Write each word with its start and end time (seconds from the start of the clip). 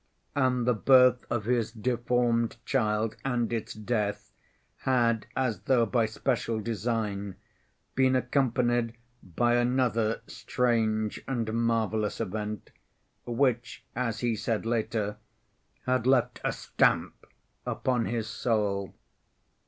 And 0.35 0.65
the 0.65 0.73
birth 0.73 1.25
of 1.29 1.45
his 1.45 1.71
deformed 1.71 2.57
child, 2.65 3.17
and 3.23 3.53
its 3.53 3.75
death, 3.75 4.31
had, 4.77 5.27
as 5.35 5.59
though 5.65 5.85
by 5.85 6.07
special 6.07 6.59
design, 6.59 7.35
been 7.93 8.15
accompanied 8.15 8.93
by 9.21 9.57
another 9.57 10.21
strange 10.25 11.21
and 11.27 11.53
marvelous 11.53 12.19
event, 12.19 12.71
which, 13.27 13.85
as 13.95 14.21
he 14.21 14.35
said 14.35 14.65
later, 14.65 15.17
had 15.85 16.07
left 16.07 16.41
a 16.43 16.51
"stamp" 16.51 17.27
upon 17.63 18.05
his 18.05 18.25
soul. 18.27 18.95